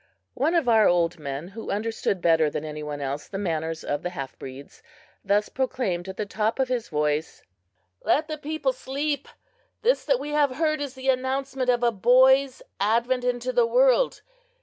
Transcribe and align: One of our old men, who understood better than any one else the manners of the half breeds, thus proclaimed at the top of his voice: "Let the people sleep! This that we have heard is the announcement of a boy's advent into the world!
One 0.33 0.55
of 0.55 0.67
our 0.67 0.87
old 0.87 1.19
men, 1.19 1.49
who 1.49 1.69
understood 1.69 2.21
better 2.23 2.49
than 2.49 2.65
any 2.65 2.81
one 2.81 3.01
else 3.01 3.27
the 3.27 3.37
manners 3.37 3.83
of 3.83 4.01
the 4.01 4.09
half 4.09 4.35
breeds, 4.39 4.81
thus 5.23 5.47
proclaimed 5.47 6.07
at 6.09 6.17
the 6.17 6.25
top 6.25 6.57
of 6.57 6.69
his 6.69 6.89
voice: 6.89 7.43
"Let 8.03 8.27
the 8.27 8.39
people 8.39 8.73
sleep! 8.73 9.27
This 9.83 10.03
that 10.05 10.19
we 10.19 10.29
have 10.29 10.55
heard 10.55 10.81
is 10.81 10.95
the 10.95 11.09
announcement 11.09 11.69
of 11.69 11.83
a 11.83 11.91
boy's 11.91 12.63
advent 12.79 13.23
into 13.23 13.53
the 13.53 13.67
world! 13.67 14.23